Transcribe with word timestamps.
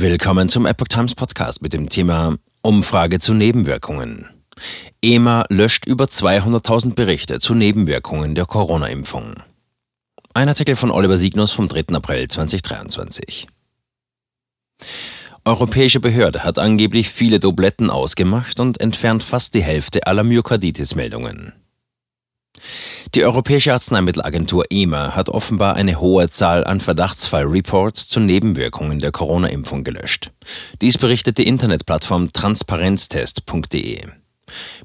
Willkommen 0.00 0.48
zum 0.48 0.64
Epoch 0.64 0.86
Times 0.86 1.16
Podcast 1.16 1.60
mit 1.60 1.72
dem 1.72 1.88
Thema 1.88 2.36
Umfrage 2.62 3.18
zu 3.18 3.34
Nebenwirkungen. 3.34 4.28
EMA 5.02 5.44
löscht 5.48 5.86
über 5.86 6.04
200.000 6.04 6.94
Berichte 6.94 7.40
zu 7.40 7.52
Nebenwirkungen 7.56 8.36
der 8.36 8.46
Corona-Impfung. 8.46 9.42
Ein 10.34 10.48
Artikel 10.48 10.76
von 10.76 10.92
Oliver 10.92 11.16
Signus 11.16 11.50
vom 11.50 11.66
3. 11.66 11.96
April 11.96 12.28
2023. 12.28 13.48
Europäische 15.44 15.98
Behörde 15.98 16.44
hat 16.44 16.60
angeblich 16.60 17.08
viele 17.08 17.40
Dobletten 17.40 17.90
ausgemacht 17.90 18.60
und 18.60 18.80
entfernt 18.80 19.24
fast 19.24 19.54
die 19.54 19.64
Hälfte 19.64 20.06
aller 20.06 20.22
Myokarditis-Meldungen. 20.22 21.54
Die 23.14 23.24
Europäische 23.24 23.72
Arzneimittelagentur 23.72 24.64
EMA 24.68 25.16
hat 25.16 25.30
offenbar 25.30 25.76
eine 25.76 25.98
hohe 25.98 26.28
Zahl 26.28 26.64
an 26.64 26.80
Verdachtsfall-Reports 26.80 28.08
zu 28.08 28.20
Nebenwirkungen 28.20 28.98
der 28.98 29.12
Corona-Impfung 29.12 29.82
gelöscht. 29.82 30.30
Dies 30.82 30.98
berichtet 30.98 31.38
die 31.38 31.46
Internetplattform 31.46 32.32
transparenztest.de. 32.32 34.02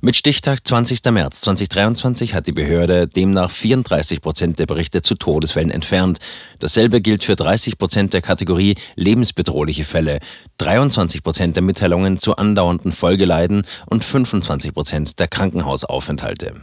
Mit 0.06 0.18
Stichtag 0.18 0.68
20. 0.68 1.00
März 1.12 1.40
2023 1.40 2.34
hat 2.34 2.46
die 2.46 2.52
Behörde 2.52 3.08
demnach 3.08 3.50
34 3.50 4.20
Prozent 4.20 4.60
der 4.60 4.66
Berichte 4.66 5.02
zu 5.02 5.16
Todesfällen 5.16 5.72
entfernt. 5.72 6.20
Dasselbe 6.60 7.00
gilt 7.00 7.24
für 7.24 7.38
30 7.38 7.78
Prozent 7.78 8.14
der 8.14 8.22
Kategorie 8.22 8.76
lebensbedrohliche 8.98 9.86
Fälle, 9.86 10.20
23 10.58 11.24
Prozent 11.24 11.56
der 11.56 11.64
Mitteilungen 11.64 12.20
zu 12.20 12.36
andauernden 12.36 12.92
Folgeleiden 12.92 13.66
und 13.86 14.04
25 14.04 14.74
Prozent 14.74 15.20
der 15.22 15.30
Krankenhausaufenthalte. 15.30 16.54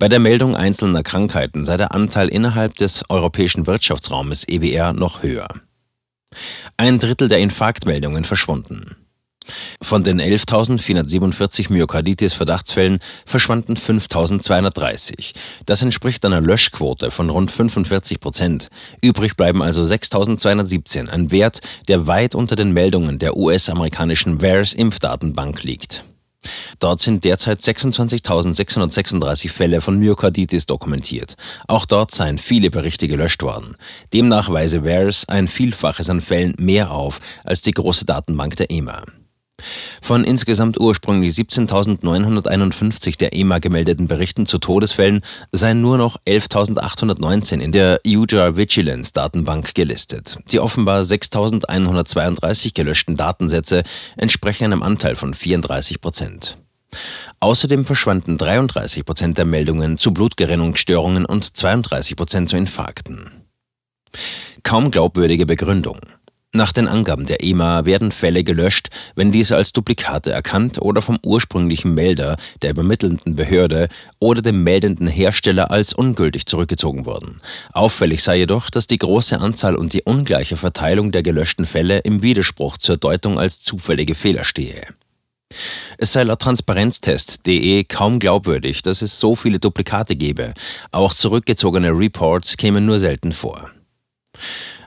Bei 0.00 0.08
der 0.08 0.18
Meldung 0.18 0.56
einzelner 0.56 1.04
Krankheiten 1.04 1.64
sei 1.64 1.76
der 1.76 1.94
Anteil 1.94 2.26
innerhalb 2.26 2.74
des 2.74 3.04
europäischen 3.08 3.68
Wirtschaftsraumes 3.68 4.48
EBR 4.48 4.94
noch 4.94 5.22
höher. 5.22 5.46
Ein 6.76 6.98
Drittel 6.98 7.28
der 7.28 7.38
Infarktmeldungen 7.38 8.24
verschwunden. 8.24 8.96
Von 9.82 10.04
den 10.04 10.20
11.447 10.20 11.72
Myokarditis-Verdachtsfällen 11.72 12.98
verschwanden 13.26 13.74
5.230. 13.74 15.32
Das 15.66 15.82
entspricht 15.82 16.24
einer 16.24 16.40
Löschquote 16.40 17.10
von 17.10 17.30
rund 17.30 17.50
45 17.50 18.20
Prozent. 18.20 18.68
Übrig 19.00 19.36
bleiben 19.36 19.62
also 19.62 19.82
6.217, 19.82 21.08
ein 21.08 21.30
Wert, 21.30 21.60
der 21.88 22.06
weit 22.06 22.34
unter 22.34 22.56
den 22.56 22.72
Meldungen 22.72 23.18
der 23.18 23.36
US-amerikanischen 23.36 24.40
VAERS-Impfdatenbank 24.40 25.62
liegt. 25.62 26.04
Dort 26.78 27.00
sind 27.00 27.24
derzeit 27.24 27.60
26.636 27.60 29.50
Fälle 29.50 29.80
von 29.80 29.98
Myokarditis 29.98 30.66
dokumentiert. 30.66 31.36
Auch 31.68 31.84
dort 31.84 32.10
seien 32.10 32.38
viele 32.38 32.70
Berichte 32.70 33.08
gelöscht 33.08 33.42
worden. 33.42 33.76
Demnach 34.12 34.50
weise 34.50 34.84
VAERS 34.84 35.28
ein 35.28 35.48
Vielfaches 35.48 36.08
an 36.08 36.20
Fällen 36.20 36.54
mehr 36.58 36.90
auf 36.90 37.20
als 37.44 37.62
die 37.62 37.72
große 37.72 38.06
Datenbank 38.06 38.56
der 38.56 38.70
EMA. 38.70 39.04
Von 40.02 40.24
insgesamt 40.24 40.80
ursprünglich 40.80 41.32
17.951 41.32 43.18
der 43.18 43.34
EMA 43.34 43.58
gemeldeten 43.58 44.08
Berichten 44.08 44.46
zu 44.46 44.58
Todesfällen 44.58 45.22
seien 45.52 45.80
nur 45.80 45.98
noch 45.98 46.18
11.819 46.26 47.60
in 47.60 47.72
der 47.72 48.00
UJAR 48.06 48.56
Vigilance 48.56 49.12
Datenbank 49.12 49.74
gelistet. 49.74 50.38
Die 50.52 50.60
offenbar 50.60 51.02
6.132 51.02 52.74
gelöschten 52.74 53.16
Datensätze 53.16 53.82
entsprechen 54.16 54.64
einem 54.64 54.82
Anteil 54.82 55.16
von 55.16 55.34
34 55.34 56.00
Prozent. 56.00 56.58
Außerdem 57.38 57.84
verschwanden 57.84 58.36
33 58.36 59.04
Prozent 59.04 59.38
der 59.38 59.46
Meldungen 59.46 59.96
zu 59.96 60.12
Blutgerinnungsstörungen 60.12 61.24
und 61.24 61.56
32 61.56 62.16
Prozent 62.16 62.48
zu 62.48 62.56
Infarkten. 62.56 63.30
Kaum 64.62 64.90
glaubwürdige 64.90 65.46
Begründung. 65.46 66.00
Nach 66.52 66.72
den 66.72 66.88
Angaben 66.88 67.26
der 67.26 67.44
EMA 67.44 67.84
werden 67.84 68.10
Fälle 68.10 68.42
gelöscht, 68.42 68.88
wenn 69.14 69.30
diese 69.30 69.54
als 69.54 69.72
Duplikate 69.72 70.32
erkannt 70.32 70.82
oder 70.82 71.00
vom 71.00 71.20
ursprünglichen 71.24 71.94
Melder, 71.94 72.36
der 72.62 72.70
übermittelnden 72.70 73.36
Behörde 73.36 73.88
oder 74.18 74.42
dem 74.42 74.64
meldenden 74.64 75.06
Hersteller 75.06 75.70
als 75.70 75.92
ungültig 75.92 76.46
zurückgezogen 76.46 77.06
wurden. 77.06 77.40
Auffällig 77.72 78.24
sei 78.24 78.38
jedoch, 78.38 78.68
dass 78.68 78.88
die 78.88 78.98
große 78.98 79.38
Anzahl 79.38 79.76
und 79.76 79.92
die 79.92 80.02
ungleiche 80.02 80.56
Verteilung 80.56 81.12
der 81.12 81.22
gelöschten 81.22 81.66
Fälle 81.66 81.98
im 81.98 82.20
Widerspruch 82.20 82.78
zur 82.78 82.96
Deutung 82.96 83.38
als 83.38 83.62
zufällige 83.62 84.16
Fehler 84.16 84.42
stehe. 84.42 84.82
Es 85.98 86.12
sei 86.12 86.24
laut 86.24 86.40
Transparenztest.de 86.40 87.84
kaum 87.84 88.18
glaubwürdig, 88.18 88.82
dass 88.82 89.02
es 89.02 89.20
so 89.20 89.36
viele 89.36 89.60
Duplikate 89.60 90.16
gebe. 90.16 90.54
Auch 90.90 91.14
zurückgezogene 91.14 91.90
Reports 91.90 92.56
kämen 92.56 92.86
nur 92.86 92.98
selten 92.98 93.30
vor. 93.30 93.70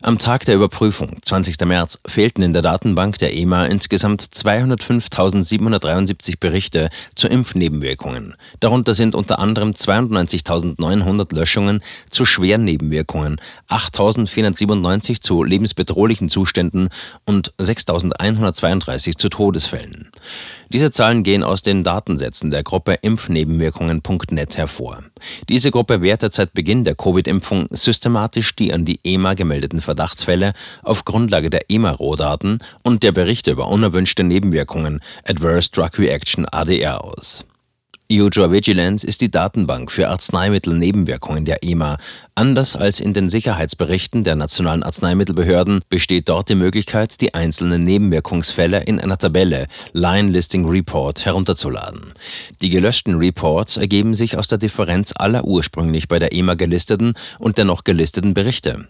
Am 0.06 0.20
Tag 0.20 0.44
der 0.44 0.56
Überprüfung, 0.56 1.16
20. 1.22 1.66
März, 1.66 1.98
fehlten 2.06 2.42
in 2.42 2.52
der 2.52 2.62
Datenbank 2.62 3.20
der 3.20 3.34
EMA 3.34 3.68
insgesamt 3.68 4.22
205.773 4.22 6.42
Berichte 6.42 6.90
zu 7.16 7.30
Impfnebenwirkungen. 7.30 8.36
Darunter 8.60 8.96
sind 8.96 9.16
unter 9.16 9.40
anderem 9.40 9.72
92.900 9.72 11.34
Löschungen 11.34 11.82
zu 12.10 12.26
schweren 12.26 12.66
Nebenwirkungen, 12.66 13.40
8.497 13.70 15.22
zu 15.22 15.42
lebensbedrohlichen 15.42 16.28
Zuständen 16.28 16.90
und 17.24 17.54
6.132 17.54 19.16
zu 19.16 19.30
Todesfällen. 19.30 20.12
Diese 20.74 20.92
Zahlen 20.92 21.24
gehen 21.24 21.44
aus 21.44 21.62
den 21.62 21.84
Datensätzen 21.84 22.52
der 22.52 22.64
Gruppe 22.64 22.96
Impfnebenwirkungen.net 23.02 24.58
hervor. 24.58 25.04
Diese 25.48 25.72
Gruppe 25.72 26.02
wertet 26.02 26.34
seit 26.34 26.54
Beginn 26.54 26.84
der 26.84 26.96
Covid-Impfung 26.96 27.68
systematisch 27.70 28.56
die 28.56 28.74
an 28.74 28.84
die 28.84 29.00
EMA 29.04 29.36
gemeldeten 29.36 29.80
Verdachtsfälle 29.94 30.54
auf 30.82 31.06
Grundlage 31.06 31.52
der 31.52 31.70
EMA-Rohdaten 31.70 32.58
und 32.84 33.04
der 33.04 33.12
Berichte 33.12 33.52
über 33.52 33.68
unerwünschte 33.68 34.24
Nebenwirkungen 34.24 35.02
Adverse 35.24 35.70
Drug 35.70 36.00
Reaction 36.00 36.48
ADR 36.52 37.04
aus. 37.04 37.46
EUJOR 38.12 38.52
Vigilance 38.52 39.08
ist 39.08 39.22
die 39.22 39.32
Datenbank 39.32 39.92
für 39.92 40.10
Arzneimittelnebenwirkungen 40.10 41.46
der 41.46 41.64
EMA. 41.64 41.98
Anders 42.36 42.76
als 42.76 43.00
in 43.00 43.14
den 43.14 43.30
Sicherheitsberichten 43.30 44.24
der 44.24 44.36
nationalen 44.36 44.84
Arzneimittelbehörden 44.84 45.82
besteht 45.90 46.28
dort 46.28 46.50
die 46.50 46.56
Möglichkeit, 46.56 47.22
die 47.22 47.34
einzelnen 47.34 47.84
Nebenwirkungsfälle 47.84 48.84
in 48.84 49.00
einer 49.00 49.18
Tabelle 49.18 49.68
Line 49.94 50.30
Listing 50.30 50.68
Report 50.68 51.26
herunterzuladen. 51.26 52.14
Die 52.62 52.70
gelöschten 52.70 53.16
Reports 53.16 53.78
ergeben 53.78 54.14
sich 54.14 54.38
aus 54.38 54.48
der 54.48 54.58
Differenz 54.58 55.14
aller 55.16 55.46
ursprünglich 55.46 56.08
bei 56.08 56.20
der 56.20 56.34
EMA 56.34 56.56
gelisteten 56.56 57.14
und 57.40 57.58
der 57.58 57.66
noch 57.66 57.84
gelisteten 57.84 58.34
Berichte. 58.34 58.88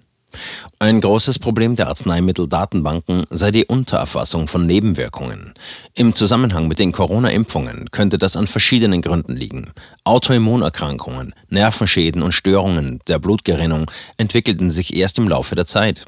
Ein 0.80 1.00
großes 1.00 1.40
Problem 1.40 1.78
der 1.78 1.88
Arzneimitteldatenbanken 1.88 3.26
sei 3.30 3.52
die 3.52 3.66
Untererfassung 3.66 4.50
von 4.50 4.66
Nebenwirkungen. 4.66 5.54
Im 5.94 6.14
Zusammenhang 6.14 6.68
mit 6.68 6.78
den 6.78 6.92
Corona-Impfungen 6.92 7.90
könnte 7.92 8.18
das 8.18 8.36
an 8.36 8.48
verschiedenen 8.48 9.02
Gründen 9.02 9.34
liegen. 9.34 9.72
Autoimmunerkrankungen, 10.04 11.34
Nervenschäden 11.48 12.22
und 12.22 12.34
Störungen 12.34 13.00
der 13.08 13.20
Blutgerinnung 13.20 13.90
entwickelten 14.18 14.70
sich 14.70 14.94
erst 14.96 15.18
im 15.20 15.30
Laufe 15.30 15.56
der 15.56 15.66
Zeit. 15.66 16.04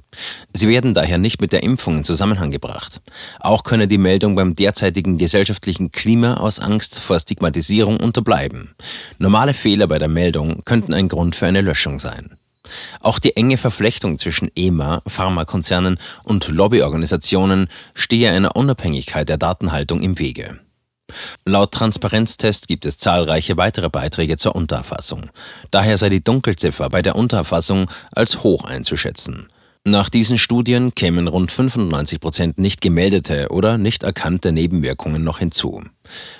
Sie 0.53 0.67
werden 0.67 0.93
daher 0.93 1.19
nicht 1.19 1.39
mit 1.39 1.53
der 1.53 1.63
Impfung 1.63 1.99
in 1.99 2.03
Zusammenhang 2.03 2.51
gebracht. 2.51 2.99
Auch 3.39 3.63
könne 3.63 3.87
die 3.87 3.97
Meldung 3.97 4.35
beim 4.35 4.55
derzeitigen 4.55 5.17
gesellschaftlichen 5.17 5.91
Klima 5.93 6.35
aus 6.35 6.59
Angst 6.59 6.99
vor 6.99 7.17
Stigmatisierung 7.17 7.97
unterbleiben. 7.97 8.75
Normale 9.19 9.53
Fehler 9.53 9.87
bei 9.87 9.99
der 9.99 10.09
Meldung 10.09 10.63
könnten 10.65 10.93
ein 10.93 11.07
Grund 11.07 11.35
für 11.35 11.45
eine 11.45 11.61
Löschung 11.61 11.99
sein. 11.99 12.35
Auch 13.01 13.19
die 13.19 13.35
enge 13.35 13.57
Verflechtung 13.57 14.17
zwischen 14.19 14.49
EMA, 14.55 15.01
Pharmakonzernen 15.07 15.97
und 16.23 16.47
Lobbyorganisationen 16.47 17.67
stehe 17.93 18.31
einer 18.31 18.55
Unabhängigkeit 18.55 19.29
der 19.29 19.37
Datenhaltung 19.37 20.01
im 20.01 20.19
Wege. 20.19 20.59
Laut 21.45 21.71
Transparenztest 21.71 22.67
gibt 22.67 22.85
es 22.85 22.97
zahlreiche 22.97 23.57
weitere 23.57 23.89
Beiträge 23.89 24.37
zur 24.37 24.55
Untererfassung. 24.55 25.29
Daher 25.69 25.97
sei 25.97 26.09
die 26.09 26.23
Dunkelziffer 26.23 26.89
bei 26.89 27.01
der 27.01 27.15
Untererfassung 27.15 27.89
als 28.11 28.43
hoch 28.43 28.65
einzuschätzen. 28.65 29.47
Nach 29.87 30.09
diesen 30.09 30.39
Studien 30.39 30.95
kämen 30.95 31.27
rund 31.27 31.51
95 31.51 32.19
Prozent 32.19 32.57
nicht 32.57 32.81
gemeldete 32.81 33.49
oder 33.51 33.77
nicht 33.77 34.01
erkannte 34.01 34.51
Nebenwirkungen 34.51 35.23
noch 35.23 35.37
hinzu. 35.37 35.83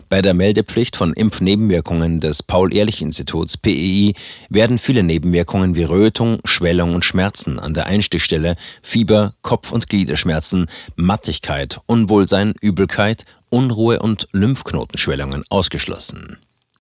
Bei 0.10 0.24
der 0.24 0.34
Meldepflicht 0.34 0.96
von 0.96 1.14
Impfnebenwirkungen 1.14 2.20
des 2.20 2.42
Paul-Ehrlich-Instituts 2.42 3.58
PEI 3.58 4.14
werden 4.50 4.80
viele 4.80 5.04
Nebenwirkungen 5.04 5.76
wie 5.76 5.84
Rötung, 5.84 6.40
Schwellung 6.44 6.96
und 6.96 7.06
Schmerzen 7.06 7.60
an 7.60 7.76
der 7.76 7.86
Einstichstelle, 7.86 8.56
Fieber, 8.82 9.34
Kopf- 9.44 9.72
und 9.72 9.90
Gliederschmerzen, 9.90 10.66
Mattigkeit, 10.96 11.80
Unwohlsein, 11.86 12.56
Übelkeit, 12.62 13.26
Unruhe 13.52 14.00
und 14.00 14.28
Lymphknotenschwellungen 14.32 15.44
ausgeschlossen. 15.50 16.40